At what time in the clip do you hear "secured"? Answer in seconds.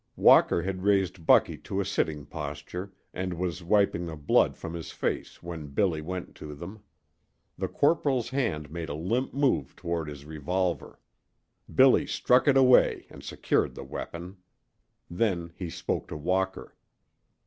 13.23-13.75